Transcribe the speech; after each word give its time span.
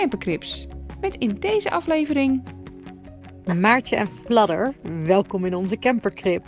Campercrips. 0.00 0.66
Met 1.00 1.14
in 1.14 1.34
deze 1.34 1.70
aflevering 1.70 2.42
Maartje 3.56 3.96
en 3.96 4.06
Fladder, 4.06 4.74
welkom 5.04 5.44
in 5.44 5.54
onze 5.54 5.78
campercrip. 5.78 6.44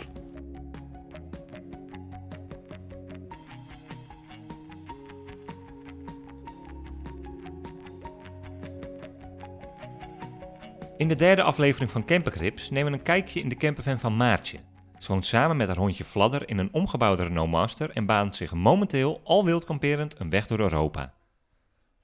In 10.97 11.07
de 11.07 11.15
derde 11.15 11.43
aflevering 11.43 11.91
van 11.91 12.05
Campercrips 12.05 12.69
nemen 12.69 12.91
we 12.91 12.97
een 12.97 13.03
kijkje 13.03 13.39
in 13.39 13.49
de 13.49 13.55
campervan 13.55 13.99
van 13.99 14.17
Maartje. 14.17 14.59
Ze 14.99 15.11
woont 15.11 15.25
samen 15.25 15.57
met 15.57 15.67
haar 15.67 15.77
hondje 15.77 16.05
Fladder 16.05 16.49
in 16.49 16.57
een 16.57 16.73
omgebouwde 16.73 17.23
Renault 17.23 17.51
Master 17.51 17.89
en 17.89 18.05
baant 18.05 18.35
zich 18.35 18.53
momenteel 18.53 19.21
al 19.23 19.45
wild 19.45 19.65
kamperend 19.65 20.19
een 20.19 20.29
weg 20.29 20.47
door 20.47 20.59
Europa. 20.59 21.13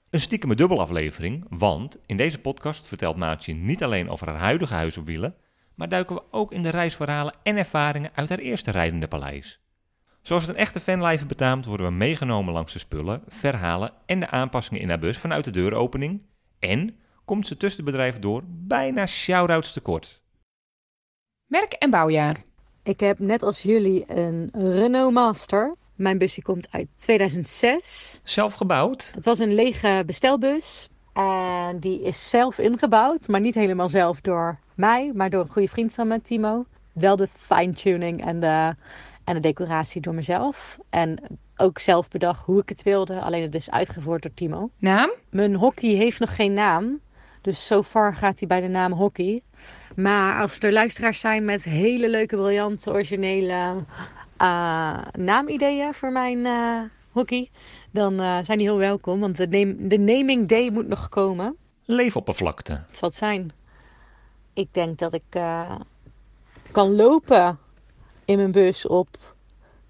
Een 0.10 0.22
stiekeme 0.22 0.56
dubbelaflevering, 0.56 1.46
want 1.50 2.00
in 2.06 2.18
deze 2.18 2.40
podcast 2.40 2.88
vertelt 2.88 3.18
Maartje 3.18 3.54
niet 3.54 3.84
alleen 3.84 4.10
over 4.10 4.28
haar 4.28 4.40
huidige 4.40 4.74
huis 4.74 4.98
op 4.98 5.06
wielen, 5.06 5.36
maar 5.76 5.90
duiken 5.90 6.16
we 6.16 6.24
ook 6.32 6.52
in 6.52 6.64
de 6.64 6.70
reisverhalen 6.70 7.34
en 7.44 7.58
ervaringen 7.58 8.12
uit 8.14 8.30
haar 8.30 8.38
eerste 8.38 8.72
rijdende 8.72 9.08
paleis. 9.08 9.62
Zoals 10.22 10.46
het 10.46 10.56
een 10.56 10.62
echte 10.62 10.80
fanlife 10.80 11.26
betaamt, 11.26 11.66
worden 11.66 11.86
we 11.86 11.92
meegenomen 11.92 12.54
langs 12.54 12.74
de 12.74 12.80
spullen, 12.80 13.24
verhalen 13.28 13.92
en 14.06 14.20
de 14.20 14.30
aanpassingen 14.30 14.82
in 14.82 14.90
haar 14.90 15.00
bus 15.00 15.18
vanuit 15.18 15.44
de 15.44 15.52
deuropening. 15.52 16.22
En 16.60 17.00
komt 17.26 17.48
ze 17.48 17.58
tussen 17.58 17.86
de 17.86 17.92
bedrijven 17.92 18.22
door 18.22 18.44
bijna 18.46 19.06
shout-outs 19.06 19.74
tekort. 19.74 20.22
merk 21.46 21.74
en 21.74 21.90
bouwjaar. 21.90 22.44
Ik 22.84 23.00
heb 23.00 23.20
net 23.20 23.44
als 23.44 23.62
jullie 23.62 24.04
een 24.08 24.50
Renault 24.54 25.14
Master. 25.14 25.76
Mijn 26.00 26.18
busje 26.18 26.42
komt 26.42 26.68
uit 26.72 26.88
2006. 26.96 28.20
Zelf 28.24 28.54
gebouwd? 28.54 29.12
Het 29.16 29.26
was 29.26 29.40
een 29.40 29.54
lege 29.54 30.04
bestelbus. 30.06 30.90
En 31.14 31.80
die 31.80 32.02
is 32.02 32.30
zelf 32.30 32.58
ingebouwd, 32.58 33.28
maar 33.28 33.40
niet 33.40 33.56
helemaal 33.56 33.90
zelf 33.90 34.22
door 34.22 34.60
mij, 34.76 35.12
maar 35.14 35.30
door 35.30 35.42
een 35.42 35.50
goede 35.50 35.68
vriend 35.68 35.94
van 35.94 36.08
me, 36.08 36.22
Timo. 36.22 36.66
Wel 36.94 37.16
de 37.16 37.28
fine-tuning 37.28 38.26
en 38.26 38.40
de, 38.40 38.76
en 39.24 39.34
de 39.34 39.40
decoratie 39.40 40.02
door 40.02 40.14
mezelf. 40.14 40.78
En 40.90 41.40
ook 41.58 41.80
zelf 41.80 42.08
bedacht 42.08 42.46
hoe 42.46 42.62
ik 42.62 42.70
het 42.70 42.84
wilde, 42.84 43.22
alleen 43.22 43.44
het 43.44 43.56
is 43.56 43.72
uitgevoerd 43.72 44.22
door 44.22 44.34
Timo. 44.34 44.70
Naam? 44.78 45.10
Mijn 45.30 45.56
hockey 45.56 45.90
heeft 45.90 46.20
nog 46.20 46.36
geen 46.36 46.54
naam. 46.54 47.00
Dus 47.42 47.66
zo 47.66 47.84
far 47.84 48.16
gaat 48.16 48.40
hij 48.40 48.48
bij 48.48 48.62
de 48.62 48.68
naam 48.68 48.92
hockey. 48.92 49.42
Maar 49.96 50.42
als 50.42 50.60
er 50.60 50.72
luisteraars 50.72 51.20
zijn 51.20 51.46
met 51.46 51.64
hele 51.64 52.10
leuke, 52.10 52.36
briljante, 52.36 52.92
originele 52.92 53.84
uh, 54.42 54.98
naamideeën 55.12 55.94
voor 55.94 56.12
mijn 56.12 56.38
uh, 56.38 56.82
hockey, 57.12 57.50
dan 57.92 58.14
uh, 58.14 58.38
zijn 58.44 58.58
die 58.58 58.68
heel 58.68 58.78
welkom. 58.78 59.20
Want 59.20 59.38
de, 59.38 59.76
de 59.88 59.98
naming 59.98 60.48
day 60.48 60.70
moet 60.70 60.88
nog 60.88 61.10
komen. 61.10 61.56
Leefoppervlakte. 61.86 62.74
Het 62.74 62.98
zal 62.98 63.10
het 63.10 63.18
zijn. 63.18 63.52
Ik 64.54 64.74
denk 64.74 64.98
dat 64.98 65.14
ik 65.14 65.42
kan 66.72 66.96
lopen 66.96 67.60
in 68.26 68.38
mijn 68.38 68.52
bus 68.52 68.88
op 68.88 69.08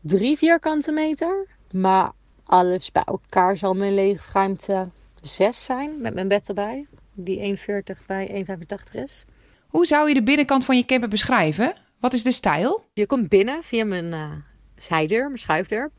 drie 0.01 0.37
vierkante 0.37 0.91
meter. 0.91 1.47
Maar 1.71 2.11
alles 2.43 2.91
bij 2.91 3.03
elkaar 3.03 3.57
zal 3.57 3.73
mijn 3.73 3.93
leefruimte 3.93 4.89
6 5.21 5.65
zijn 5.65 6.01
met 6.01 6.13
mijn 6.13 6.27
bed 6.27 6.47
erbij. 6.47 6.87
Die 7.13 7.57
1,40 7.57 8.05
bij 8.05 8.45
1,85 8.93 9.01
is. 9.01 9.25
Hoe 9.67 9.85
zou 9.85 10.07
je 10.07 10.13
de 10.13 10.23
binnenkant 10.23 10.65
van 10.65 10.77
je 10.77 10.85
camper 10.85 11.09
beschrijven? 11.09 11.73
Wat 11.99 12.13
is 12.13 12.23
de 12.23 12.31
stijl? 12.31 12.85
Je 12.93 13.05
komt 13.05 13.29
binnen 13.29 13.63
via 13.63 13.85
mijn 13.85 14.05
uh, 14.05 14.31
zijdeur, 14.75 15.25
mijn 15.25 15.39
schuifdeur. 15.39 15.91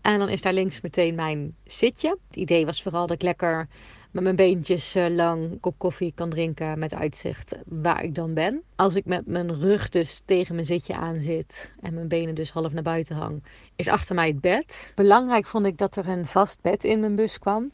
En 0.00 0.18
dan 0.18 0.28
is 0.28 0.42
daar 0.42 0.52
links 0.52 0.80
meteen 0.80 1.14
mijn 1.14 1.56
zitje. 1.64 2.18
Het 2.28 2.36
idee 2.36 2.66
was 2.66 2.82
vooral 2.82 3.06
dat 3.06 3.16
ik 3.16 3.22
lekker 3.22 3.68
met 4.10 4.22
mijn 4.22 4.36
beentjes 4.36 4.96
uh, 4.96 5.08
lang 5.08 5.60
kop 5.60 5.78
koffie 5.78 6.12
kan 6.14 6.30
drinken 6.30 6.78
met 6.78 6.94
uitzicht 6.94 7.54
waar 7.64 8.04
ik 8.04 8.14
dan 8.14 8.34
ben. 8.34 8.62
Als 8.76 8.94
ik 8.94 9.04
met 9.04 9.26
mijn 9.26 9.60
rug 9.60 9.88
dus 9.88 10.22
tegen 10.24 10.54
mijn 10.54 10.66
zitje 10.66 10.94
aan 10.94 11.20
zit 11.20 11.74
en 11.80 11.94
mijn 11.94 12.08
benen 12.08 12.34
dus 12.34 12.50
half 12.50 12.72
naar 12.72 12.82
buiten 12.82 13.16
hang, 13.16 13.44
is 13.76 13.88
achter 13.88 14.14
mij 14.14 14.28
het 14.28 14.40
bed. 14.40 14.92
Belangrijk 14.94 15.46
vond 15.46 15.66
ik 15.66 15.78
dat 15.78 15.96
er 15.96 16.08
een 16.08 16.26
vast 16.26 16.60
bed 16.60 16.84
in 16.84 17.00
mijn 17.00 17.16
bus 17.16 17.38
kwam. 17.38 17.72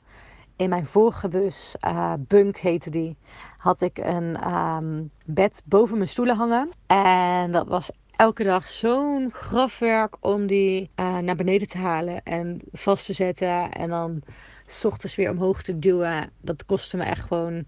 In 0.61 0.69
mijn 0.69 0.87
vorige 0.87 1.29
bus, 1.29 1.77
uh, 1.87 2.13
Bunk 2.19 2.57
heette 2.57 2.91
die, 2.91 3.17
had 3.57 3.81
ik 3.83 3.99
een 3.99 4.53
um, 4.55 5.11
bed 5.27 5.63
boven 5.65 5.97
mijn 5.97 6.09
stoelen 6.09 6.37
hangen. 6.37 6.71
En 6.87 7.53
dat 7.53 7.69
was 7.69 7.91
elke 8.17 8.45
dag 8.45 8.69
zo'n 8.69 9.31
grafwerk 9.33 10.17
om 10.21 10.47
die 10.47 10.91
uh, 10.97 11.19
naar 11.19 11.37
beneden 11.37 11.69
te 11.69 11.79
halen 11.79 12.23
en 12.23 12.61
vast 12.73 13.07
te 13.07 13.13
zetten. 13.13 13.73
En 13.73 13.89
dan 13.89 14.23
s 14.67 14.85
ochtends 14.85 15.15
weer 15.15 15.31
omhoog 15.31 15.63
te 15.63 15.79
duwen. 15.79 16.31
Dat 16.41 16.65
kostte 16.65 16.97
me 16.97 17.03
echt 17.03 17.27
gewoon 17.27 17.65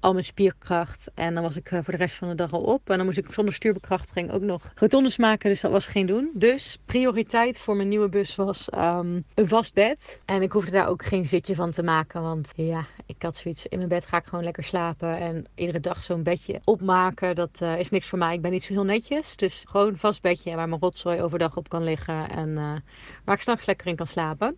al 0.00 0.12
mijn 0.12 0.24
spierkracht. 0.24 1.10
En 1.14 1.34
dan 1.34 1.42
was 1.42 1.56
ik 1.56 1.68
voor 1.68 1.90
de 1.90 1.96
rest 1.96 2.16
van 2.16 2.28
de 2.28 2.34
dag 2.34 2.52
al 2.52 2.62
op. 2.62 2.90
En 2.90 2.96
dan 2.96 3.06
moest 3.06 3.18
ik 3.18 3.32
zonder 3.32 3.54
stuurbekrachtiging 3.54 4.30
ook 4.30 4.42
nog 4.42 4.72
rotondes 4.74 5.16
maken. 5.16 5.50
Dus 5.50 5.60
dat 5.60 5.70
was 5.70 5.86
geen 5.86 6.06
doen. 6.06 6.30
Dus 6.34 6.78
prioriteit 6.84 7.58
voor 7.58 7.76
mijn 7.76 7.88
nieuwe 7.88 8.08
bus 8.08 8.34
was 8.34 8.68
um, 8.74 9.24
een 9.34 9.48
vast 9.48 9.74
bed. 9.74 10.20
En 10.24 10.42
ik 10.42 10.52
hoefde 10.52 10.70
daar 10.70 10.88
ook 10.88 11.04
geen 11.04 11.24
zitje 11.24 11.54
van 11.54 11.70
te 11.70 11.82
maken. 11.82 12.22
Want 12.22 12.52
ja, 12.54 12.86
ik 13.06 13.22
had 13.22 13.36
zoiets. 13.36 13.66
In 13.66 13.76
mijn 13.76 13.88
bed 13.88 14.06
ga 14.06 14.16
ik 14.16 14.26
gewoon 14.26 14.44
lekker 14.44 14.64
slapen. 14.64 15.18
En 15.18 15.46
iedere 15.54 15.80
dag 15.80 16.02
zo'n 16.02 16.22
bedje 16.22 16.60
opmaken. 16.64 17.34
Dat 17.34 17.58
uh, 17.62 17.78
is 17.78 17.90
niks 17.90 18.08
voor 18.08 18.18
mij. 18.18 18.34
Ik 18.34 18.42
ben 18.42 18.50
niet 18.50 18.64
zo 18.64 18.72
heel 18.72 18.84
netjes. 18.84 19.36
Dus 19.36 19.64
gewoon 19.68 19.88
een 19.88 19.98
vast 19.98 20.22
bedje 20.22 20.54
waar 20.54 20.68
mijn 20.68 20.80
rotzooi 20.80 21.22
overdag 21.22 21.56
op 21.56 21.68
kan 21.68 21.84
liggen. 21.84 22.30
En 22.30 22.48
uh, 22.48 22.72
waar 23.24 23.34
ik 23.34 23.42
s'nachts 23.42 23.66
lekker 23.66 23.86
in 23.86 23.96
kan 23.96 24.06
slapen. 24.06 24.56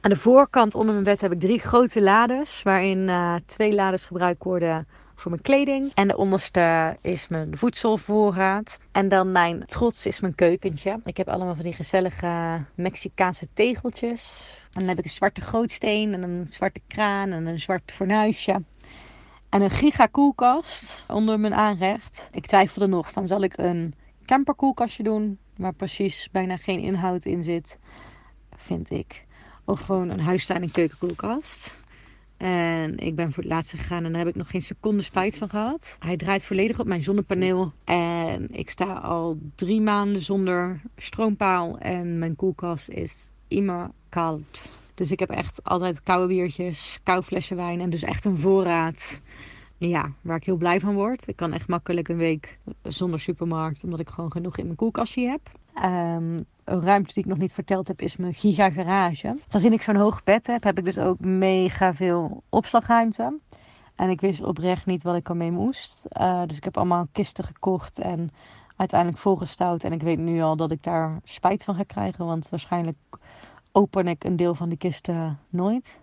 Aan 0.00 0.10
de 0.10 0.16
voorkant 0.16 0.74
onder 0.74 0.92
mijn 0.92 1.04
bed 1.04 1.20
heb 1.20 1.32
ik 1.32 1.40
drie 1.40 1.58
grote 1.58 2.02
lades, 2.02 2.62
waarin 2.62 2.98
uh, 2.98 3.34
twee 3.46 3.74
lades 3.74 4.04
gebruikt 4.04 4.44
worden 4.44 4.86
voor 5.14 5.30
mijn 5.30 5.42
kleding. 5.42 5.90
En 5.94 6.08
de 6.08 6.16
onderste 6.16 6.96
is 7.00 7.28
mijn 7.28 7.58
voedselvoorraad. 7.58 8.78
En 8.92 9.08
dan 9.08 9.32
mijn 9.32 9.66
trots 9.66 10.06
is 10.06 10.20
mijn 10.20 10.34
keukentje. 10.34 11.00
Ik 11.04 11.16
heb 11.16 11.28
allemaal 11.28 11.54
van 11.54 11.64
die 11.64 11.72
gezellige 11.72 12.62
Mexicaanse 12.74 13.48
tegeltjes. 13.52 14.52
En 14.72 14.80
dan 14.80 14.88
heb 14.88 14.98
ik 14.98 15.04
een 15.04 15.10
zwarte 15.10 15.40
grootsteen 15.40 16.12
en 16.12 16.22
een 16.22 16.46
zwarte 16.50 16.80
kraan 16.86 17.30
en 17.30 17.46
een 17.46 17.60
zwart 17.60 17.92
fornuisje. 17.92 18.62
En 19.48 19.62
een 19.62 19.70
giga 19.70 20.06
koelkast 20.06 21.04
onder 21.08 21.40
mijn 21.40 21.54
aanrecht. 21.54 22.28
Ik 22.32 22.46
twijfelde 22.46 22.86
nog 22.86 23.10
van 23.10 23.26
zal 23.26 23.42
ik 23.42 23.58
een 23.58 23.94
camperkoelkastje 24.26 25.02
doen, 25.02 25.38
waar 25.56 25.74
precies 25.74 26.28
bijna 26.32 26.56
geen 26.56 26.80
inhoud 26.80 27.24
in 27.24 27.44
zit, 27.44 27.78
vind 28.56 28.90
ik. 28.90 29.25
Of 29.68 29.80
gewoon 29.80 30.08
een 30.08 30.20
huistuin- 30.20 30.62
en 30.62 30.70
keukenkoelkast. 30.70 31.84
En 32.36 32.98
ik 32.98 33.14
ben 33.14 33.32
voor 33.32 33.42
het 33.42 33.52
laatste 33.52 33.76
gegaan 33.76 34.04
en 34.04 34.10
daar 34.10 34.20
heb 34.20 34.28
ik 34.28 34.34
nog 34.34 34.50
geen 34.50 34.62
seconde 34.62 35.02
spijt 35.02 35.38
van 35.38 35.48
gehad. 35.48 35.96
Hij 35.98 36.16
draait 36.16 36.44
volledig 36.44 36.78
op 36.78 36.86
mijn 36.86 37.02
zonnepaneel. 37.02 37.72
En 37.84 38.48
ik 38.50 38.70
sta 38.70 38.92
al 38.92 39.38
drie 39.54 39.80
maanden 39.80 40.22
zonder 40.22 40.80
stroompaal. 40.96 41.78
En 41.78 42.18
mijn 42.18 42.36
koelkast 42.36 42.88
is 42.88 43.30
immer 43.48 43.90
koud. 44.08 44.70
Dus 44.94 45.10
ik 45.10 45.18
heb 45.18 45.30
echt 45.30 45.64
altijd 45.64 46.02
koude 46.02 46.26
biertjes, 46.26 47.00
koude 47.02 47.26
flessen 47.26 47.56
wijn. 47.56 47.80
En 47.80 47.90
dus 47.90 48.02
echt 48.02 48.24
een 48.24 48.38
voorraad. 48.38 49.22
Ja, 49.78 50.12
waar 50.20 50.36
ik 50.36 50.44
heel 50.44 50.56
blij 50.56 50.80
van 50.80 50.94
word. 50.94 51.28
Ik 51.28 51.36
kan 51.36 51.52
echt 51.52 51.68
makkelijk 51.68 52.08
een 52.08 52.16
week 52.16 52.58
zonder 52.82 53.20
supermarkt. 53.20 53.84
Omdat 53.84 54.00
ik 54.00 54.08
gewoon 54.08 54.32
genoeg 54.32 54.56
in 54.56 54.64
mijn 54.64 54.76
koelkastje 54.76 55.28
heb. 55.28 55.50
Um, 55.84 56.46
een 56.64 56.82
ruimte 56.82 57.14
die 57.14 57.22
ik 57.22 57.28
nog 57.28 57.38
niet 57.38 57.52
verteld 57.52 57.88
heb, 57.88 58.00
is 58.02 58.16
mijn 58.16 58.34
giga 58.34 58.70
garage. 58.70 59.38
Gezien 59.48 59.72
ik 59.72 59.82
zo'n 59.82 59.96
hoog 59.96 60.24
bed 60.24 60.46
heb, 60.46 60.62
heb 60.62 60.78
ik 60.78 60.84
dus 60.84 60.98
ook 60.98 61.20
mega 61.20 61.94
veel 61.94 62.42
opslagruimte. 62.48 63.38
En 63.94 64.10
ik 64.10 64.20
wist 64.20 64.42
oprecht 64.42 64.86
niet 64.86 65.02
wat 65.02 65.16
ik 65.16 65.28
ermee 65.28 65.50
moest. 65.50 66.06
Uh, 66.20 66.42
dus 66.46 66.56
ik 66.56 66.64
heb 66.64 66.76
allemaal 66.76 67.06
kisten 67.12 67.44
gekocht 67.44 67.98
en 67.98 68.30
uiteindelijk 68.76 69.20
volgestouwd. 69.20 69.84
En 69.84 69.92
ik 69.92 70.02
weet 70.02 70.18
nu 70.18 70.40
al 70.42 70.56
dat 70.56 70.70
ik 70.70 70.82
daar 70.82 71.20
spijt 71.24 71.64
van 71.64 71.74
ga 71.74 71.82
krijgen. 71.82 72.26
Want 72.26 72.48
waarschijnlijk 72.48 72.96
open 73.72 74.06
ik 74.06 74.24
een 74.24 74.36
deel 74.36 74.54
van 74.54 74.68
die 74.68 74.78
kisten 74.78 75.38
nooit. 75.48 76.00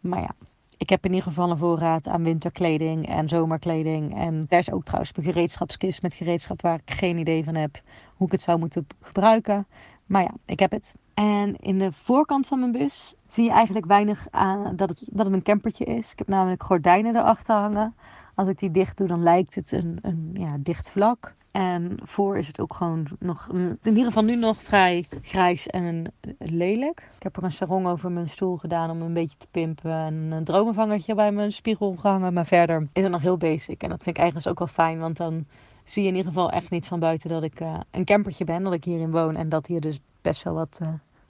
Maar 0.00 0.20
ja, 0.20 0.30
ik 0.76 0.88
heb 0.88 1.04
in 1.04 1.10
ieder 1.10 1.28
geval 1.28 1.50
een 1.50 1.58
voorraad 1.58 2.08
aan 2.08 2.22
winterkleding 2.22 3.08
en 3.08 3.28
zomerkleding. 3.28 4.16
En 4.16 4.46
daar 4.48 4.58
is 4.58 4.72
ook 4.72 4.84
trouwens 4.84 5.12
mijn 5.12 5.32
gereedschapskist 5.32 6.02
met 6.02 6.14
gereedschap 6.14 6.62
waar 6.62 6.80
ik 6.84 6.94
geen 6.94 7.18
idee 7.18 7.44
van 7.44 7.54
heb 7.54 7.80
hoe 8.16 8.26
ik 8.26 8.32
het 8.32 8.42
zou 8.42 8.58
moeten 8.58 8.86
gebruiken. 9.00 9.66
Maar 10.06 10.22
ja, 10.22 10.34
ik 10.44 10.58
heb 10.58 10.70
het. 10.70 10.94
En 11.14 11.56
in 11.56 11.78
de 11.78 11.92
voorkant 11.92 12.46
van 12.46 12.60
mijn 12.60 12.72
bus 12.72 13.14
zie 13.26 13.44
je 13.44 13.50
eigenlijk 13.50 13.86
weinig 13.86 14.26
aan 14.30 14.76
dat 14.76 14.88
het, 14.88 15.08
dat 15.10 15.26
het 15.26 15.34
een 15.34 15.42
campertje 15.42 15.84
is. 15.84 16.12
Ik 16.12 16.18
heb 16.18 16.28
namelijk 16.28 16.62
gordijnen 16.62 17.16
erachter 17.16 17.54
hangen. 17.54 17.94
Als 18.34 18.48
ik 18.48 18.58
die 18.58 18.70
dicht 18.70 18.96
doe, 18.96 19.06
dan 19.06 19.22
lijkt 19.22 19.54
het 19.54 19.72
een, 19.72 19.98
een 20.02 20.30
ja, 20.32 20.56
dicht 20.60 20.90
vlak. 20.90 21.34
En 21.50 21.96
voor 22.02 22.38
is 22.38 22.46
het 22.46 22.60
ook 22.60 22.74
gewoon 22.74 23.06
nog, 23.18 23.48
in 23.52 23.78
ieder 23.82 24.04
geval 24.04 24.24
nu 24.24 24.36
nog 24.36 24.62
vrij 24.62 25.04
grijs 25.22 25.66
en 25.66 26.12
lelijk. 26.38 27.10
Ik 27.16 27.22
heb 27.22 27.36
er 27.36 27.44
een 27.44 27.52
sarong 27.52 27.86
over 27.86 28.10
mijn 28.10 28.28
stoel 28.28 28.56
gedaan 28.56 28.90
om 28.90 29.02
een 29.02 29.12
beetje 29.12 29.38
te 29.38 29.46
pimpen. 29.50 29.92
En 29.92 30.14
een 30.14 30.44
dromenvangertje 30.44 31.14
bij 31.14 31.32
mijn 31.32 31.52
spiegel 31.52 31.96
gehangen. 31.96 32.32
Maar 32.32 32.46
verder 32.46 32.88
is 32.92 33.02
het 33.02 33.12
nog 33.12 33.22
heel 33.22 33.36
basic. 33.36 33.82
En 33.82 33.88
dat 33.88 34.02
vind 34.02 34.16
ik 34.16 34.22
eigenlijk 34.22 34.50
ook 34.50 34.58
wel 34.58 34.86
fijn, 34.86 34.98
want 34.98 35.16
dan 35.16 35.46
zie 35.90 36.02
je 36.02 36.08
in 36.08 36.16
ieder 36.16 36.32
geval 36.32 36.50
echt 36.50 36.70
niet 36.70 36.86
van 36.86 37.00
buiten 37.00 37.28
dat 37.28 37.42
ik 37.42 37.60
uh, 37.60 37.80
een 37.90 38.04
campertje 38.04 38.44
ben. 38.44 38.62
Dat 38.62 38.72
ik 38.72 38.84
hierin 38.84 39.10
woon 39.10 39.36
en 39.36 39.48
dat 39.48 39.66
hier 39.66 39.80
dus 39.80 40.00
best 40.20 40.42
wel 40.42 40.54
wat 40.54 40.78
uh, 40.82 40.88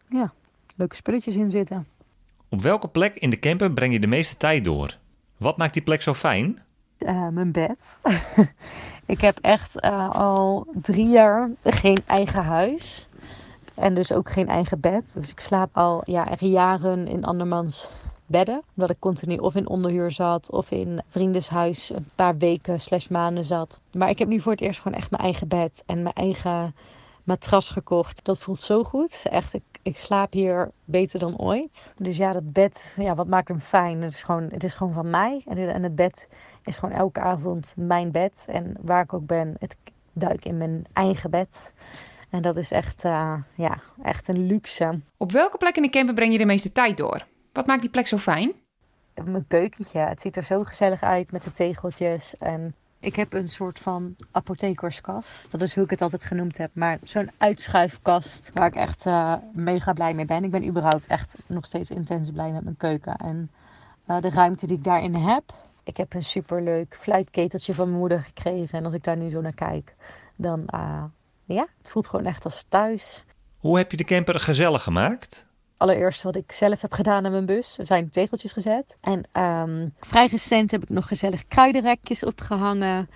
ja, 0.08 0.32
leuke 0.76 0.96
spulletjes 0.96 1.34
in 1.34 1.50
zitten. 1.50 1.86
Op 2.48 2.60
welke 2.62 2.88
plek 2.88 3.14
in 3.14 3.30
de 3.30 3.38
camper 3.38 3.72
breng 3.72 3.92
je 3.92 4.00
de 4.00 4.06
meeste 4.06 4.36
tijd 4.36 4.64
door? 4.64 4.98
Wat 5.36 5.56
maakt 5.56 5.72
die 5.72 5.82
plek 5.82 6.02
zo 6.02 6.14
fijn? 6.14 6.58
Uh, 6.98 7.28
mijn 7.28 7.52
bed. 7.52 8.00
ik 9.06 9.20
heb 9.20 9.38
echt 9.40 9.80
al 9.80 10.66
drie 10.82 11.08
jaar 11.08 11.50
geen 11.62 11.98
eigen 12.06 12.44
huis. 12.44 13.08
En 13.74 13.94
dus 13.94 14.12
ook 14.12 14.30
geen 14.30 14.48
eigen 14.48 14.80
bed. 14.80 15.12
Dus 15.14 15.30
ik 15.30 15.40
slaap 15.40 15.76
al 15.76 16.02
ja, 16.04 16.26
echt 16.26 16.40
jaren 16.40 17.06
in 17.06 17.24
andermans 17.24 17.90
bedden. 18.26 18.62
Omdat 18.74 18.90
ik 18.90 18.98
continu 18.98 19.36
of 19.36 19.54
in 19.54 19.68
onderhuur 19.68 20.10
zat 20.10 20.50
of 20.50 20.70
in 20.70 21.02
vriendenshuis 21.08 21.90
een 21.90 22.08
paar 22.14 22.36
weken 22.36 22.80
slash 22.80 23.08
maanden 23.08 23.44
zat. 23.44 23.80
Maar 23.92 24.08
ik 24.08 24.18
heb 24.18 24.28
nu 24.28 24.40
voor 24.40 24.52
het 24.52 24.60
eerst 24.60 24.80
gewoon 24.80 24.98
echt 24.98 25.10
mijn 25.10 25.22
eigen 25.22 25.48
bed 25.48 25.82
en 25.86 26.02
mijn 26.02 26.14
eigen 26.14 26.74
matras 27.26 27.70
gekocht. 27.70 28.24
Dat 28.24 28.38
voelt 28.38 28.60
zo 28.60 28.84
goed. 28.84 29.22
Echt, 29.30 29.54
ik, 29.54 29.62
ik 29.82 29.98
slaap 29.98 30.32
hier 30.32 30.70
beter 30.84 31.18
dan 31.18 31.38
ooit. 31.38 31.92
Dus 31.96 32.16
ja, 32.16 32.32
dat 32.32 32.52
bed, 32.52 32.96
ja, 32.96 33.14
wat 33.14 33.26
maakt 33.26 33.48
hem 33.48 33.60
fijn? 33.60 34.02
Het 34.02 34.12
is 34.12 34.22
gewoon, 34.22 34.48
het 34.50 34.64
is 34.64 34.74
gewoon 34.74 34.92
van 34.92 35.10
mij. 35.10 35.42
En, 35.46 35.82
het 35.82 35.94
bed 35.94 36.28
is 36.64 36.76
gewoon 36.76 36.94
elke 36.94 37.20
avond 37.20 37.74
mijn 37.76 38.10
bed. 38.10 38.46
En 38.48 38.76
waar 38.80 39.02
ik 39.02 39.12
ook 39.12 39.26
ben, 39.26 39.56
het 39.58 39.76
duik 40.12 40.44
in 40.44 40.56
mijn 40.56 40.84
eigen 40.92 41.30
bed. 41.30 41.72
En 42.30 42.42
dat 42.42 42.56
is 42.56 42.70
echt, 42.70 43.04
uh, 43.04 43.34
ja, 43.54 43.78
echt 44.02 44.28
een 44.28 44.46
luxe. 44.46 45.00
Op 45.16 45.32
welke 45.32 45.56
plek 45.56 45.76
in 45.76 45.82
de 45.82 45.90
camper 45.90 46.14
breng 46.14 46.32
je 46.32 46.38
de 46.38 46.44
meeste 46.44 46.72
tijd 46.72 46.96
door? 46.96 47.26
Wat 47.56 47.66
maakt 47.66 47.80
die 47.80 47.90
plek 47.90 48.06
zo 48.06 48.16
fijn? 48.16 48.52
Mijn 49.24 49.46
keukentje. 49.48 49.98
Het 49.98 50.20
ziet 50.20 50.36
er 50.36 50.42
zo 50.42 50.64
gezellig 50.64 51.02
uit 51.02 51.32
met 51.32 51.42
de 51.42 51.52
tegeltjes. 51.52 52.36
En 52.38 52.74
ik 53.00 53.16
heb 53.16 53.32
een 53.32 53.48
soort 53.48 53.78
van 53.78 54.16
apothekerskast. 54.30 55.50
Dat 55.50 55.62
is 55.62 55.74
hoe 55.74 55.84
ik 55.84 55.90
het 55.90 56.02
altijd 56.02 56.24
genoemd 56.24 56.58
heb. 56.58 56.70
Maar 56.72 56.98
zo'n 57.02 57.30
uitschuifkast 57.38 58.50
waar 58.54 58.66
ik 58.66 58.74
echt 58.74 59.06
uh, 59.06 59.34
mega 59.52 59.92
blij 59.92 60.14
mee 60.14 60.24
ben. 60.24 60.44
Ik 60.44 60.50
ben 60.50 60.66
überhaupt 60.66 61.06
echt 61.06 61.34
nog 61.46 61.66
steeds 61.66 61.90
intens 61.90 62.30
blij 62.30 62.50
met 62.50 62.62
mijn 62.62 62.76
keuken. 62.76 63.16
En 63.16 63.50
uh, 64.08 64.20
de 64.20 64.30
ruimte 64.30 64.66
die 64.66 64.76
ik 64.76 64.84
daarin 64.84 65.14
heb. 65.14 65.54
Ik 65.84 65.96
heb 65.96 66.14
een 66.14 66.24
superleuk 66.24 66.96
fluitketeltje 67.00 67.74
van 67.74 67.86
mijn 67.86 67.98
moeder 67.98 68.22
gekregen. 68.22 68.78
En 68.78 68.84
als 68.84 68.94
ik 68.94 69.04
daar 69.04 69.16
nu 69.16 69.30
zo 69.30 69.40
naar 69.40 69.54
kijk, 69.54 69.94
dan 70.36 70.64
uh, 70.74 71.04
ja, 71.44 71.66
het 71.78 71.90
voelt 71.90 72.06
gewoon 72.06 72.26
echt 72.26 72.44
als 72.44 72.64
thuis. 72.68 73.24
Hoe 73.56 73.76
heb 73.76 73.90
je 73.90 73.96
de 73.96 74.04
camper 74.04 74.40
gezellig 74.40 74.82
gemaakt? 74.82 75.45
Allereerst 75.76 76.22
wat 76.22 76.36
ik 76.36 76.52
zelf 76.52 76.80
heb 76.80 76.92
gedaan 76.92 77.24
aan 77.24 77.30
mijn 77.30 77.46
bus. 77.46 77.78
Er 77.78 77.86
zijn 77.86 78.10
tegeltjes 78.10 78.52
gezet. 78.52 78.96
En 79.00 79.42
um, 79.42 79.94
vrij 80.00 80.26
recent 80.26 80.70
heb 80.70 80.82
ik 80.82 80.88
nog 80.88 81.06
gezellig 81.06 81.46
kruidenrekjes 81.48 82.24
opgehangen. 82.24 83.08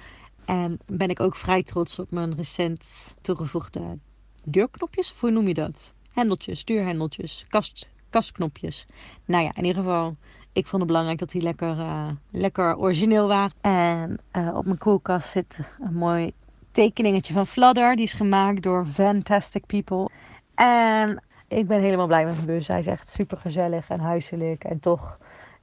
En 0.44 0.78
ben 0.86 1.08
ik 1.08 1.20
ook 1.20 1.36
vrij 1.36 1.62
trots 1.62 1.98
op 1.98 2.10
mijn 2.10 2.34
recent 2.36 3.14
toegevoegde 3.20 3.98
deurknopjes. 4.44 5.12
Of 5.12 5.20
hoe 5.20 5.30
noem 5.30 5.48
je 5.48 5.54
dat? 5.54 5.94
Hendeltjes, 6.12 6.64
deurhendeltjes, 6.64 7.44
kast, 7.48 7.90
kastknopjes. 8.10 8.86
Nou 9.24 9.44
ja, 9.44 9.50
in 9.54 9.64
ieder 9.64 9.82
geval, 9.82 10.16
ik 10.52 10.66
vond 10.66 10.82
het 10.82 10.90
belangrijk 10.90 11.18
dat 11.18 11.30
die 11.30 11.42
lekker, 11.42 11.78
uh, 11.78 12.08
lekker 12.30 12.76
origineel 12.76 13.26
waren. 13.26 13.52
En 13.60 14.18
uh, 14.32 14.56
op 14.56 14.64
mijn 14.64 14.78
koelkast 14.78 15.28
zit 15.28 15.72
een 15.80 15.94
mooi 15.94 16.32
tekeningetje 16.70 17.32
van 17.32 17.46
Fladder. 17.46 17.96
Die 17.96 18.04
is 18.04 18.12
gemaakt 18.12 18.62
door 18.62 18.86
Fantastic 18.86 19.66
People. 19.66 20.08
En 20.54 21.22
ik 21.50 21.66
ben 21.66 21.80
helemaal 21.80 22.06
blij 22.06 22.24
met 22.24 22.34
mijn 22.34 22.46
bus. 22.46 22.68
Hij 22.68 22.78
is 22.78 22.86
echt 22.86 23.08
super 23.08 23.36
gezellig 23.36 23.88
en 23.88 24.00
huiselijk. 24.00 24.64
En 24.64 24.78
toch 24.78 25.18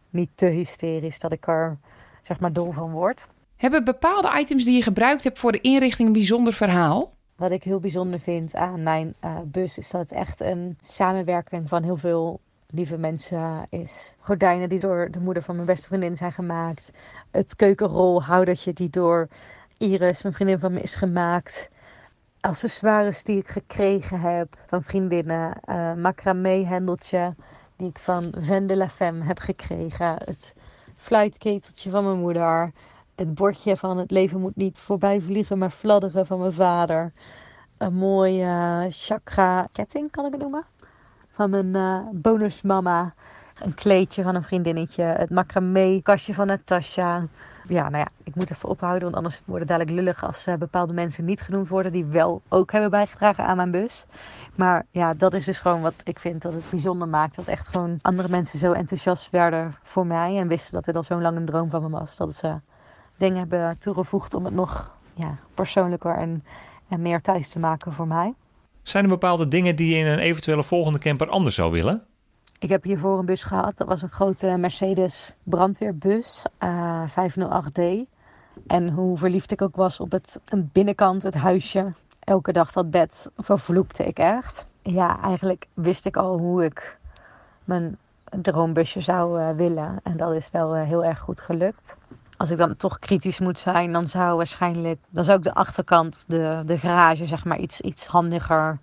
niet 0.10 0.30
te 0.36 0.46
hysterisch 0.46 1.20
dat 1.20 1.32
ik 1.32 1.48
er 1.48 1.78
zeg 2.22 2.40
maar 2.40 2.54
dol 2.54 2.72
van 2.72 2.92
word. 2.92 3.28
Hebben 3.56 3.84
bepaalde 3.84 4.40
items 4.40 4.64
die 4.64 4.76
je 4.76 4.82
gebruikt 4.82 5.24
hebt 5.24 5.40
voor 5.40 5.52
de 5.52 5.62
inrichting 5.62 6.08
een 6.08 6.14
bijzonder 6.14 6.54
verhaal? 6.54 7.14
Wat 7.36 7.52
ik 7.52 7.64
heel 7.64 7.80
bijzonder 7.80 8.20
vind 8.20 8.56
aan 8.56 8.84
mijn 8.84 9.14
uh, 9.24 9.38
bus 9.46 9.78
is 9.78 9.90
dat 9.90 10.02
het 10.02 10.12
echt 10.12 10.40
een 10.40 10.78
samenwerking 10.82 11.70
van 11.70 11.84
heel 11.84 11.98
veel 11.98 12.40
lieve 12.70 12.98
mensen 12.98 13.66
is. 13.70 14.16
Gordijnen 14.20 14.70
die 14.70 14.80
door 14.80 15.08
de 15.12 15.20
moeder 15.20 15.44
van 15.44 15.56
mijn 15.56 15.68
beste 15.68 15.88
vriendin 15.88 16.18
zijn 16.18 16.32
gemaakt. 16.32 16.92
Het 17.32 17.56
keukenrolhoudertje 17.56 18.74
die 18.74 18.90
door 18.90 19.28
Iris, 19.78 20.24
een 20.24 20.34
vriendin 20.34 20.60
van 20.60 20.74
me, 20.74 20.82
is 20.82 20.96
gemaakt 20.96 21.70
accessoires 22.48 23.24
die 23.24 23.38
ik 23.38 23.48
gekregen 23.48 24.20
heb 24.20 24.56
van 24.66 24.84
vriendinnen. 24.84 25.58
Uh, 25.66 25.94
macramé 25.94 26.66
hendeltje 26.66 27.36
die 27.76 27.90
ik 27.90 28.00
van 28.00 28.34
Van 28.40 28.68
de 28.68 28.76
la 28.76 28.90
Femme 28.90 29.24
heb 29.24 29.40
gekregen. 29.40 30.16
Het 30.26 30.56
fluitketeltje 30.96 31.90
van 31.90 32.04
mijn 32.04 32.18
moeder. 32.18 32.72
Het 33.16 33.34
bordje 33.34 33.78
van 33.78 33.98
het 33.98 34.12
leven 34.12 34.40
moet 34.40 34.56
niet 34.56 34.78
voorbij 34.78 35.22
vliegen, 35.22 35.58
maar 35.58 35.70
fladderen 35.70 36.26
van 36.26 36.40
mijn 36.40 36.54
vader. 36.54 37.12
Een 37.78 37.94
mooie 37.94 38.86
chakra 38.90 39.68
ketting 39.72 40.12
kan 40.12 40.26
ik 40.26 40.32
het 40.32 40.42
noemen. 40.42 40.66
Van 41.30 41.50
mijn 41.50 41.76
uh, 41.76 42.00
bonusmama. 42.12 43.14
Een 43.60 43.74
kleedje 43.74 44.24
van 44.24 44.36
een 44.36 44.44
vriendinnetje. 44.44 45.04
Het 45.04 45.30
macramé 45.30 46.02
kastje 46.02 46.34
van 46.34 46.48
Natasha 46.48 47.28
ja, 47.68 47.90
nou 47.90 47.98
ja, 47.98 48.08
ik 48.24 48.36
moet 48.36 48.52
even 48.52 48.70
ophouden, 48.70 49.04
want 49.04 49.16
anders 49.16 49.42
wordt 49.46 49.60
het 49.60 49.70
dadelijk 49.70 49.96
lullig 49.96 50.24
als 50.24 50.48
uh, 50.48 50.56
bepaalde 50.56 50.94
mensen 50.94 51.26
niet 51.26 51.42
genoemd 51.42 51.68
worden 51.68 51.92
die 51.92 52.06
wel 52.06 52.42
ook 52.50 52.72
hebben 52.72 52.90
bijgedragen 52.90 53.46
aan 53.46 53.56
mijn 53.56 53.72
bus. 53.72 54.06
Maar 54.56 54.86
ja, 54.92 55.14
dat 55.14 55.34
is 55.34 55.46
dus 55.46 55.60
gewoon 55.60 55.82
wat 55.82 55.94
ik 56.04 56.20
vind 56.20 56.42
dat 56.42 56.54
het 56.54 56.70
bijzonder 56.70 57.08
maakt. 57.08 57.36
Dat 57.36 57.48
echt 57.48 57.68
gewoon 57.68 58.00
andere 58.02 58.30
mensen 58.30 58.60
zo 58.60 58.72
enthousiast 58.72 59.30
werden 59.30 59.76
voor 59.84 60.06
mij 60.06 60.38
en 60.38 60.48
wisten 60.48 60.74
dat 60.74 60.86
dit 60.86 60.96
al 60.96 61.04
zo'n 61.04 61.22
lang 61.22 61.38
een 61.38 61.46
droom 61.46 61.70
van 61.70 61.82
me 61.82 61.90
was. 61.90 62.18
Dat 62.18 62.36
ze 62.36 62.60
dingen 63.18 63.38
hebben 63.38 63.78
toegevoegd 63.78 64.34
om 64.34 64.46
het 64.46 64.54
nog 64.54 64.98
ja, 65.14 65.38
persoonlijker 65.54 66.16
en, 66.16 66.44
en 66.88 67.02
meer 67.02 67.22
thuis 67.22 67.50
te 67.50 67.60
maken 67.60 67.94
voor 67.94 68.08
mij. 68.08 68.34
Zijn 68.84 69.04
er 69.04 69.10
bepaalde 69.10 69.48
dingen 69.48 69.76
die 69.76 69.96
je 69.96 70.00
in 70.00 70.08
een 70.08 70.20
eventuele 70.20 70.64
volgende 70.64 71.00
camper 71.00 71.30
anders 71.30 71.56
zou 71.56 71.72
willen? 71.72 72.06
Ik 72.60 72.70
heb 72.70 72.84
hiervoor 72.84 73.20
een 73.20 73.26
bus 73.26 73.44
gehad. 73.44 73.78
Dat 73.78 73.88
was 73.88 74.02
een 74.02 74.10
grote 74.10 74.58
Mercedes 74.58 75.36
brandweerbus, 75.44 76.46
uh, 76.64 77.02
eh, 77.04 77.10
508D. 77.10 77.82
En 78.68 78.90
hoe 78.90 79.18
verliefd 79.18 79.52
ik 79.52 79.62
ook 79.62 79.76
was 79.76 80.00
op 80.00 80.12
het 80.12 80.40
een 80.46 80.70
binnenkant, 80.74 81.24
het 81.24 81.36
huisje. 81.36 81.94
Elke 82.20 82.52
dag 82.52 82.72
dat 82.72 82.92
bed 82.92 83.32
vervloekte 83.38 84.06
ik 84.06 84.20
echt. 84.20 84.68
Ja, 84.82 85.22
eigenlijk 85.22 85.68
wist 85.74 86.06
ik 86.06 86.18
al 86.18 86.38
hoe 86.38 86.66
ik 86.66 86.98
mijn 87.64 87.98
droombusje 88.30 89.02
zou 89.02 89.42
uh, 89.42 89.50
willen. 89.50 90.00
En 90.04 90.18
dat 90.18 90.34
is 90.34 90.50
wel 90.52 90.78
uh, 90.78 90.84
heel 90.84 91.06
erg 91.06 91.20
goed 91.20 91.42
gelukt. 91.42 91.98
Als 92.38 92.50
ik 92.50 92.58
dan 92.58 92.76
toch 92.76 93.00
kritisch 93.00 93.40
moet 93.40 93.60
zijn, 93.60 93.92
dan 93.92 94.08
zou 94.08 94.38
waarschijnlijk 94.38 95.00
dan 95.10 95.24
zou 95.24 95.38
ik 95.38 95.44
de 95.44 95.54
achterkant, 95.54 96.24
de, 96.28 96.62
de 96.66 96.78
garage, 96.78 97.26
zeg 97.26 97.46
maar, 97.46 97.60
iets, 97.60 97.82
iets 97.82 98.06
handiger 98.06 98.80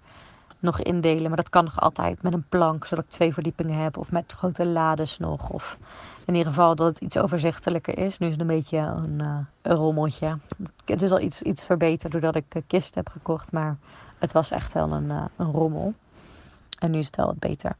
nog 0.64 0.80
indelen. 0.80 1.26
Maar 1.26 1.36
dat 1.36 1.48
kan 1.48 1.64
nog 1.64 1.80
altijd 1.80 2.22
met 2.22 2.32
een 2.32 2.48
plank, 2.48 2.86
zodat 2.86 3.04
ik 3.04 3.10
twee 3.10 3.32
verdiepingen 3.32 3.82
heb. 3.82 3.96
Of 3.96 4.12
met 4.12 4.32
grote 4.36 4.66
lades 4.66 5.18
nog. 5.18 5.50
Of 5.50 5.78
in 6.24 6.34
ieder 6.34 6.52
geval 6.52 6.74
dat 6.74 6.86
het 6.86 6.98
iets 6.98 7.18
overzichtelijker 7.18 7.98
is. 7.98 8.18
Nu 8.18 8.26
is 8.26 8.32
het 8.32 8.40
een 8.40 8.46
beetje 8.46 8.78
een, 8.78 9.20
uh, 9.22 9.36
rommeltje. 9.62 10.38
Het 10.84 11.02
is 11.02 11.10
al 11.10 11.20
iets, 11.20 11.42
iets 11.42 11.66
verbeterd 11.66 12.12
doordat 12.12 12.34
ik 12.34 12.44
een 12.48 12.66
kist 12.66 12.94
heb 12.94 13.08
gekocht. 13.08 13.52
Maar 13.52 13.76
het 14.18 14.32
was 14.32 14.50
echt 14.50 14.72
wel 14.72 14.92
een, 14.92 15.10
uh, 15.10 15.24
een 15.36 15.50
rommel. 15.50 15.94
En 16.78 16.90
nu 16.90 16.98
is 16.98 17.06
het 17.06 17.16
wel 17.16 17.26
wat 17.26 17.38
beter. 17.38 17.76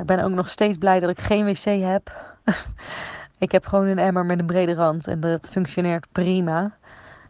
Ik 0.00 0.06
ben 0.06 0.24
ook 0.24 0.30
nog 0.30 0.48
steeds 0.48 0.78
blij 0.78 1.00
dat 1.00 1.10
ik 1.10 1.20
geen 1.20 1.44
wc 1.44 1.64
heb. 1.64 2.12
ik 3.38 3.52
heb 3.52 3.66
gewoon 3.66 3.86
een 3.86 3.98
emmer 3.98 4.26
met 4.26 4.38
een 4.38 4.46
brede 4.46 4.74
rand. 4.74 5.06
En 5.06 5.20
dat 5.20 5.48
functioneert 5.50 6.06
prima 6.12 6.72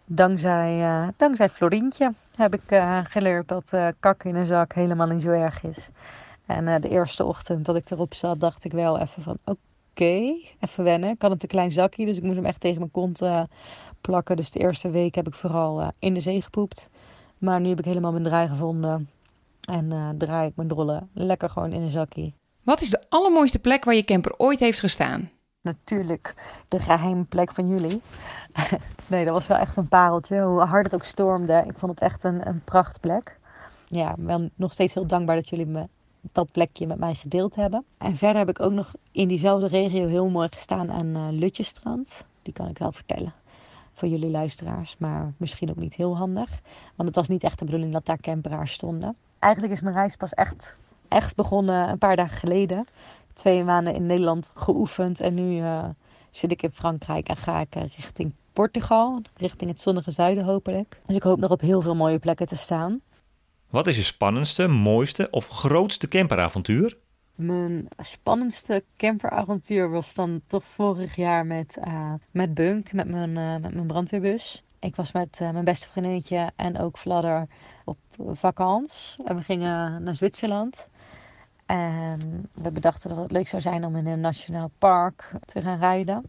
dankzij, 0.04 0.78
uh, 0.80 1.08
dankzij 1.16 1.48
Florientje 1.48 2.12
heb 2.36 2.54
ik 2.54 2.72
uh, 2.72 3.00
geleerd 3.04 3.48
dat 3.48 3.64
uh, 3.74 3.88
kak 4.00 4.24
in 4.24 4.34
een 4.34 4.46
zak 4.46 4.72
helemaal 4.72 5.06
niet 5.06 5.22
zo 5.22 5.30
erg 5.30 5.62
is. 5.62 5.88
En 6.46 6.80
de 6.80 6.88
eerste 6.88 7.24
ochtend 7.24 7.64
dat 7.64 7.76
ik 7.76 7.90
erop 7.90 8.14
zat, 8.14 8.40
dacht 8.40 8.64
ik 8.64 8.72
wel 8.72 8.98
even 8.98 9.22
van 9.22 9.38
oké, 9.44 10.34
even 10.60 10.84
wennen. 10.84 11.10
Ik 11.10 11.22
had 11.22 11.30
een 11.30 11.38
te 11.38 11.46
klein 11.46 11.72
zakje, 11.72 12.06
dus 12.06 12.16
ik 12.16 12.22
moest 12.22 12.36
hem 12.36 12.46
echt 12.46 12.60
tegen 12.60 12.78
mijn 12.78 12.90
kont 12.90 13.22
plakken. 14.00 14.36
Dus 14.36 14.50
de 14.50 14.58
eerste 14.58 14.90
week 14.90 15.14
heb 15.14 15.26
ik 15.26 15.34
vooral 15.34 15.92
in 15.98 16.14
de 16.14 16.20
zee 16.20 16.42
gepoept. 16.42 16.90
Maar 17.38 17.60
nu 17.60 17.68
heb 17.68 17.78
ik 17.78 17.84
helemaal 17.84 18.12
mijn 18.12 18.24
draai 18.24 18.48
gevonden. 18.48 19.08
En 19.60 20.14
draai 20.18 20.48
ik 20.48 20.56
mijn 20.56 20.68
drollen 20.68 21.08
lekker 21.12 21.50
gewoon 21.50 21.72
in 21.72 21.82
een 21.82 21.90
zakje. 21.90 22.32
Wat 22.62 22.80
is 22.80 22.90
de 22.90 23.04
allermooiste 23.08 23.58
plek 23.58 23.84
waar 23.84 23.94
je 23.94 24.04
camper 24.04 24.34
ooit 24.36 24.60
heeft 24.60 24.80
gestaan? 24.80 25.30
Natuurlijk 25.64 26.34
de 26.68 26.78
geheime 26.78 27.24
plek 27.24 27.52
van 27.52 27.68
jullie. 27.68 28.02
nee, 29.06 29.24
dat 29.24 29.34
was 29.34 29.46
wel 29.46 29.56
echt 29.58 29.76
een 29.76 29.88
pareltje. 29.88 30.42
Hoe 30.42 30.60
hard 30.60 30.84
het 30.84 30.94
ook 30.94 31.04
stormde. 31.04 31.64
Ik 31.66 31.78
vond 31.78 31.92
het 31.92 32.00
echt 32.00 32.24
een, 32.24 32.48
een 32.48 32.64
prachtplek. 32.64 33.38
ja, 33.86 34.14
wel 34.18 34.50
nog 34.54 34.72
steeds 34.72 34.94
heel 34.94 35.06
dankbaar 35.06 35.36
dat 35.36 35.48
jullie 35.48 35.66
me 35.66 35.88
dat 36.32 36.52
plekje 36.52 36.86
met 36.86 36.98
mij 36.98 37.14
gedeeld 37.14 37.54
hebben. 37.54 37.84
En 37.98 38.16
verder 38.16 38.38
heb 38.38 38.48
ik 38.48 38.60
ook 38.60 38.72
nog 38.72 38.92
in 39.12 39.28
diezelfde 39.28 39.66
regio 39.66 40.06
heel 40.06 40.28
mooi 40.28 40.48
gestaan 40.50 40.92
aan 40.92 41.06
uh, 41.06 41.26
Lutjestrand. 41.30 42.26
Die 42.42 42.52
kan 42.52 42.68
ik 42.68 42.78
wel 42.78 42.92
vertellen 42.92 43.32
voor 43.92 44.08
jullie 44.08 44.30
luisteraars, 44.30 44.96
maar 44.98 45.32
misschien 45.36 45.70
ook 45.70 45.76
niet 45.76 45.94
heel 45.94 46.16
handig. 46.16 46.50
Want 46.94 47.08
het 47.08 47.16
was 47.16 47.28
niet 47.28 47.42
echt 47.42 47.58
de 47.58 47.64
bedoeling 47.64 47.92
dat 47.92 48.06
daar 48.06 48.20
camperaars 48.20 48.72
stonden. 48.72 49.16
Eigenlijk 49.38 49.72
is 49.72 49.80
mijn 49.80 49.94
reis 49.94 50.16
pas 50.16 50.34
echt, 50.34 50.78
echt 51.08 51.36
begonnen 51.36 51.88
een 51.88 51.98
paar 51.98 52.16
dagen 52.16 52.36
geleden. 52.36 52.86
Twee 53.34 53.64
maanden 53.64 53.94
in 53.94 54.06
Nederland 54.06 54.50
geoefend 54.54 55.20
en 55.20 55.34
nu 55.34 55.56
uh, 55.56 55.84
zit 56.30 56.50
ik 56.50 56.62
in 56.62 56.72
Frankrijk 56.72 57.28
en 57.28 57.36
ga 57.36 57.60
ik 57.60 57.74
richting 57.74 58.34
Portugal, 58.52 59.22
richting 59.36 59.70
het 59.70 59.80
zonnige 59.80 60.10
zuiden 60.10 60.44
hopelijk. 60.44 61.00
Dus 61.06 61.16
ik 61.16 61.22
hoop 61.22 61.38
nog 61.38 61.50
op 61.50 61.60
heel 61.60 61.80
veel 61.80 61.94
mooie 61.94 62.18
plekken 62.18 62.46
te 62.46 62.56
staan. 62.56 63.00
Wat 63.70 63.86
is 63.86 63.96
je 63.96 64.02
spannendste, 64.02 64.68
mooiste 64.68 65.30
of 65.30 65.48
grootste 65.48 66.08
camperavontuur? 66.08 66.96
Mijn 67.34 67.88
spannendste 67.98 68.84
camperavontuur 68.96 69.90
was 69.90 70.14
dan 70.14 70.40
toch 70.46 70.64
vorig 70.64 71.16
jaar 71.16 71.46
met, 71.46 71.78
uh, 71.86 72.12
met 72.30 72.54
Bunk, 72.54 72.92
met 72.92 73.08
mijn, 73.08 73.30
uh, 73.30 73.56
met 73.56 73.74
mijn 73.74 73.86
brandweerbus. 73.86 74.62
Ik 74.78 74.96
was 74.96 75.12
met 75.12 75.38
uh, 75.42 75.50
mijn 75.50 75.64
beste 75.64 75.88
vriendinnetje 75.88 76.50
en 76.56 76.78
ook 76.78 76.98
Fladder 76.98 77.46
op 77.84 77.98
vakantie. 78.32 79.24
En 79.24 79.36
we 79.36 79.42
gingen 79.42 80.02
naar 80.02 80.14
Zwitserland. 80.14 80.88
En 81.66 82.48
we 82.52 82.70
bedachten 82.70 83.08
dat 83.08 83.18
het 83.18 83.32
leuk 83.32 83.48
zou 83.48 83.62
zijn 83.62 83.84
om 83.84 83.96
in 83.96 84.06
een 84.06 84.20
nationaal 84.20 84.70
park 84.78 85.30
te 85.44 85.60
gaan 85.60 85.78
rijden. 85.78 86.24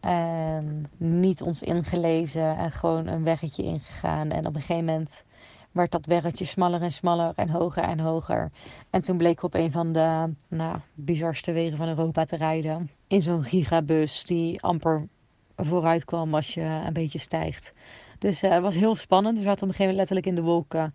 En 0.00 0.90
niet 0.96 1.42
ons 1.42 1.62
ingelezen 1.62 2.56
en 2.56 2.70
gewoon 2.70 3.06
een 3.06 3.24
weggetje 3.24 3.62
ingegaan. 3.62 4.30
En 4.30 4.46
op 4.46 4.54
een 4.54 4.60
gegeven 4.60 4.84
moment 4.84 5.24
werd 5.72 5.90
dat 5.90 6.06
weggetje 6.06 6.44
smaller 6.44 6.82
en 6.82 6.92
smaller 6.92 7.32
en 7.36 7.48
hoger 7.48 7.82
en 7.82 8.00
hoger. 8.00 8.50
En 8.90 9.02
toen 9.02 9.16
bleek 9.16 9.42
op 9.42 9.54
een 9.54 9.72
van 9.72 9.92
de 9.92 10.32
nou, 10.48 10.76
bizarste 10.94 11.52
wegen 11.52 11.76
van 11.76 11.88
Europa 11.88 12.24
te 12.24 12.36
rijden. 12.36 12.90
In 13.06 13.22
zo'n 13.22 13.44
gigabus 13.44 14.24
die 14.24 14.62
amper 14.62 15.08
vooruit 15.56 16.04
kwam 16.04 16.34
als 16.34 16.54
je 16.54 16.82
een 16.86 16.92
beetje 16.92 17.18
stijgt. 17.18 17.72
Dus 18.18 18.42
uh, 18.42 18.50
het 18.50 18.62
was 18.62 18.74
heel 18.74 18.94
spannend. 18.94 19.38
We 19.38 19.42
zaten 19.42 19.62
op 19.62 19.68
een 19.68 19.74
gegeven 19.74 19.94
moment 19.94 20.10
letterlijk 20.10 20.26
in 20.26 20.34
de 20.34 20.50
wolken. 20.50 20.94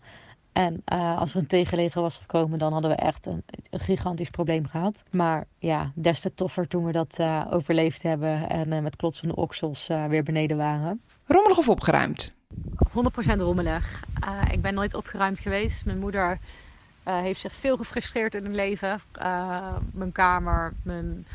En 0.55 0.83
uh, 0.93 1.17
als 1.17 1.33
er 1.33 1.41
een 1.41 1.47
tegenleger 1.47 2.01
was 2.01 2.17
gekomen, 2.17 2.59
dan 2.59 2.73
hadden 2.73 2.91
we 2.91 2.97
echt 2.97 3.25
een, 3.25 3.43
een, 3.69 3.79
gigantisch 3.79 4.29
probleem 4.29 4.67
gehad. 4.67 5.03
Maar 5.11 5.45
ja, 5.59 5.91
des 5.95 6.19
te 6.19 6.33
toffer 6.33 6.67
toen 6.67 6.85
we 6.85 6.91
dat 6.91 7.17
uh, 7.19 7.47
overleefd 7.49 8.03
hebben 8.03 8.49
en 8.49 8.83
met 8.83 8.95
klotsende 8.95 9.35
oksels 9.35 9.87
weer 9.87 10.23
beneden 10.23 10.57
waren. 10.57 11.01
Rommelig 11.25 11.57
of 11.57 11.69
opgeruimd? 11.69 12.35
100% 12.89 13.37
rommelig. 13.37 14.03
Uh, 14.27 14.41
ik 14.51 14.61
ben 14.61 14.73
nooit 14.73 14.93
opgeruimd 14.93 15.39
geweest. 15.39 15.85
Mijn 15.85 15.99
moeder 15.99 16.39
uh, 17.07 17.19
heeft 17.19 17.39
zich 17.39 17.53
veel 17.53 17.77
gefrustreerd 17.77 18.35
in 18.35 18.43
het 18.43 18.53
leven. 18.53 19.01
Uh, 19.19 19.75
mijn 19.91 20.11
kamer, 20.11 20.73
mijn, 20.83 21.25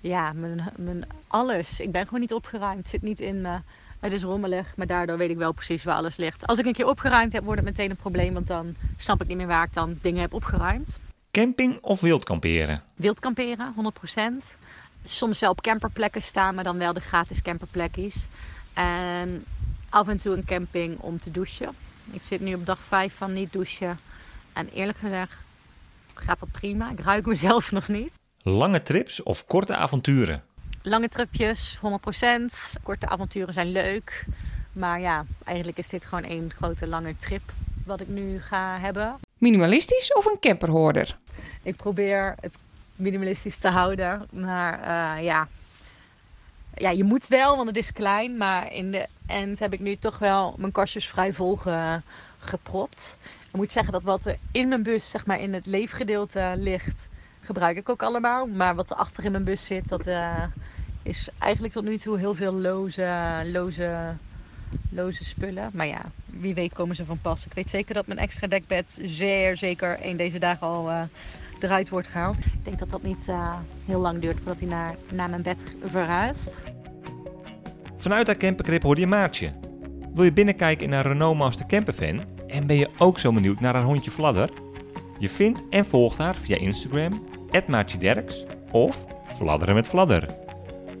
ja, 0.00 0.32
mijn, 0.32 0.72
mijn 0.76 1.06
alles. 1.26 1.80
Ik 1.80 1.92
ben 1.92 2.04
gewoon 2.04 2.20
niet 2.20 2.32
opgeruimd. 2.32 2.78
Het 2.78 2.88
zit 2.88 3.02
niet 3.02 3.20
in 3.20 3.40
me. 3.40 3.58
Het 4.00 4.12
is 4.12 4.22
rommelig, 4.22 4.76
maar 4.76 4.86
daardoor 4.86 5.16
weet 5.16 5.30
ik 5.30 5.36
wel 5.36 5.52
precies 5.52 5.84
waar 5.84 5.96
alles 5.96 6.16
ligt. 6.16 6.46
Als 6.46 6.58
ik 6.58 6.66
een 6.66 6.72
keer 6.72 6.86
opgeruimd 6.86 7.32
heb, 7.32 7.44
wordt 7.44 7.60
het 7.60 7.70
meteen 7.70 7.90
een 7.90 7.96
probleem. 7.96 8.32
Want 8.32 8.46
dan 8.46 8.76
snap 8.96 9.22
ik 9.22 9.28
niet 9.28 9.36
meer 9.36 9.46
waar 9.46 9.64
ik 9.64 9.72
dan 9.72 9.98
dingen 10.02 10.20
heb 10.20 10.32
opgeruimd. 10.32 10.98
Camping 11.30 11.78
of 11.80 12.00
wildkamperen? 12.00 12.82
Wildkamperen, 12.94 13.74
100%. 14.42 14.56
Soms 15.04 15.40
wel 15.40 15.50
op 15.50 15.60
camperplekken 15.60 16.22
staan, 16.22 16.54
maar 16.54 16.64
dan 16.64 16.78
wel 16.78 16.92
de 16.92 17.00
gratis 17.00 17.42
camperplekjes. 17.42 18.26
En 18.72 19.44
af 19.88 20.08
en 20.08 20.18
toe 20.18 20.36
een 20.36 20.44
camping 20.44 20.98
om 20.98 21.20
te 21.20 21.30
douchen. 21.30 21.70
Ik 22.10 22.22
zit 22.22 22.40
nu 22.40 22.54
op 22.54 22.66
dag 22.66 22.78
5 22.78 23.14
van 23.16 23.32
niet 23.32 23.52
douchen. 23.52 23.98
En 24.52 24.68
eerlijk 24.68 24.98
gezegd 24.98 25.32
gaat 26.14 26.40
dat 26.40 26.50
prima. 26.50 26.90
Ik 26.90 27.00
ruik 27.00 27.26
mezelf 27.26 27.72
nog 27.78 27.88
niet. 27.88 28.12
Lange 28.42 28.82
trips 28.82 29.22
of 29.22 29.46
korte 29.46 29.76
avonturen? 29.76 30.42
Lange 30.88 31.08
tripjes, 31.08 31.78
100%. 31.78 32.80
Korte 32.82 33.08
avonturen 33.08 33.54
zijn 33.54 33.72
leuk. 33.72 34.24
Maar 34.72 35.00
ja, 35.00 35.24
eigenlijk 35.44 35.78
is 35.78 35.88
dit 35.88 36.04
gewoon 36.04 36.24
één 36.24 36.50
grote 36.50 36.86
lange 36.86 37.16
trip 37.16 37.42
wat 37.84 38.00
ik 38.00 38.08
nu 38.08 38.40
ga 38.40 38.78
hebben. 38.78 39.16
Minimalistisch 39.38 40.12
of 40.12 40.24
een 40.24 40.38
camperhoorder? 40.40 41.14
Ik 41.62 41.76
probeer 41.76 42.34
het 42.40 42.56
minimalistisch 42.96 43.58
te 43.58 43.68
houden. 43.68 44.28
Maar 44.32 44.78
uh, 44.78 45.24
ja, 45.24 45.48
ja, 46.74 46.90
je 46.90 47.04
moet 47.04 47.28
wel, 47.28 47.56
want 47.56 47.68
het 47.68 47.76
is 47.76 47.92
klein. 47.92 48.36
Maar 48.36 48.72
in 48.72 48.90
de 48.90 49.06
end 49.26 49.58
heb 49.58 49.72
ik 49.72 49.80
nu 49.80 49.96
toch 49.96 50.18
wel 50.18 50.54
mijn 50.58 50.72
kastjes 50.72 51.08
vrij 51.08 51.32
vol 51.32 51.56
ge, 51.56 52.00
gepropt. 52.38 53.18
Ik 53.48 53.56
moet 53.56 53.72
zeggen 53.72 53.92
dat 53.92 54.04
wat 54.04 54.26
er 54.26 54.38
in 54.52 54.68
mijn 54.68 54.82
bus, 54.82 55.10
zeg 55.10 55.26
maar 55.26 55.40
in 55.40 55.54
het 55.54 55.66
leefgedeelte 55.66 56.52
ligt, 56.56 57.08
gebruik 57.40 57.76
ik 57.76 57.88
ook 57.88 58.02
allemaal. 58.02 58.46
Maar 58.46 58.74
wat 58.74 58.90
er 58.90 58.96
achter 58.96 59.24
in 59.24 59.32
mijn 59.32 59.44
bus 59.44 59.66
zit, 59.66 59.88
dat 59.88 60.06
uh, 60.06 60.42
is 61.02 61.28
eigenlijk 61.38 61.72
tot 61.72 61.84
nu 61.84 61.98
toe 61.98 62.18
heel 62.18 62.34
veel 62.34 62.52
loze, 62.52 63.42
loze, 63.52 64.14
loze 64.90 65.24
spullen. 65.24 65.70
Maar 65.72 65.86
ja, 65.86 66.02
wie 66.26 66.54
weet 66.54 66.72
komen 66.72 66.96
ze 66.96 67.04
van 67.04 67.18
pas. 67.20 67.46
Ik 67.46 67.52
weet 67.52 67.68
zeker 67.68 67.94
dat 67.94 68.06
mijn 68.06 68.18
extra 68.18 68.46
dekbed 68.46 68.98
zeer 69.02 69.56
zeker 69.56 69.98
een 70.02 70.16
deze 70.16 70.38
dagen 70.38 70.66
al 70.66 70.88
uh, 70.88 71.02
eruit 71.60 71.88
wordt 71.88 72.08
gehaald. 72.08 72.38
Ik 72.38 72.64
denk 72.64 72.78
dat 72.78 72.90
dat 72.90 73.02
niet 73.02 73.24
uh, 73.28 73.56
heel 73.84 74.00
lang 74.00 74.20
duurt 74.20 74.36
voordat 74.36 74.58
hij 74.58 74.68
naar, 74.68 74.94
naar 75.12 75.30
mijn 75.30 75.42
bed 75.42 75.58
verhuist. 75.84 76.64
Vanuit 77.96 78.26
haar 78.26 78.36
camperkrib 78.36 78.82
hoorde 78.82 79.00
je 79.00 79.06
Maartje. 79.06 79.52
Wil 80.14 80.24
je 80.24 80.32
binnenkijken 80.32 80.86
in 80.86 80.92
haar 80.92 81.06
Renault 81.06 81.36
Master 81.36 81.66
Campervan? 81.66 82.20
En 82.46 82.66
ben 82.66 82.76
je 82.76 82.88
ook 82.98 83.18
zo 83.18 83.32
benieuwd 83.32 83.60
naar 83.60 83.74
haar 83.74 83.82
hondje 83.82 84.10
Fladder? 84.10 84.50
Je 85.18 85.28
vindt 85.28 85.68
en 85.70 85.86
volgt 85.86 86.18
haar 86.18 86.36
via 86.36 86.56
Instagram, 86.56 87.26
Derks 87.98 88.44
of 88.70 89.04
Fladderen 89.34 89.74
met 89.74 89.86
Fladder. 89.86 90.47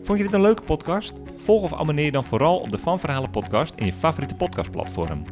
Vond 0.08 0.20
je 0.20 0.26
dit 0.26 0.34
een 0.34 0.42
leuke 0.42 0.62
podcast? 0.62 1.12
Volg 1.38 1.62
of 1.62 1.72
abonneer 1.72 2.04
je 2.04 2.10
dan 2.10 2.24
vooral 2.24 2.58
op 2.58 2.70
de 2.70 2.78
Van 2.78 3.00
Verhalen 3.00 3.30
podcast 3.30 3.74
in 3.74 3.86
je 3.86 3.92
favoriete 3.92 4.34
podcastplatform. 4.34 5.24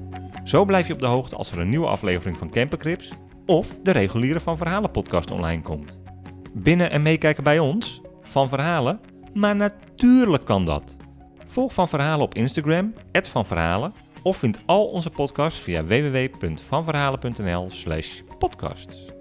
Zo 0.45 0.65
blijf 0.65 0.87
je 0.87 0.93
op 0.93 1.01
de 1.01 1.07
hoogte 1.07 1.37
als 1.37 1.51
er 1.51 1.59
een 1.59 1.69
nieuwe 1.69 1.87
aflevering 1.87 2.39
van 2.39 2.51
Campercrips 2.51 3.13
of 3.47 3.79
de 3.83 3.91
reguliere 3.91 4.41
Van 4.41 4.57
Verhalen 4.57 4.91
podcast 4.91 5.31
online 5.31 5.63
komt. 5.63 5.99
Binnen 6.53 6.91
en 6.91 7.03
meekijken 7.03 7.45
bij 7.45 7.59
ons? 7.59 8.01
Van 8.23 8.49
Verhalen? 8.49 9.01
Maar 9.35 9.57
natuurlijk 9.57 10.45
kan 10.45 10.65
dat. 10.65 10.97
Volg 11.47 11.75
Van 11.75 11.89
Verhalen 11.89 12.25
op 12.25 12.35
Instagram, 12.35 12.93
Van 13.13 13.47
Verhalen, 13.47 13.93
of 14.23 14.37
vind 14.37 14.61
al 14.67 14.87
onze 14.87 15.11
podcasts 15.11 15.61
via 15.61 15.85
www.vanverhalen.nl 15.85 17.71
slash 17.71 18.21
podcasts. 18.39 19.16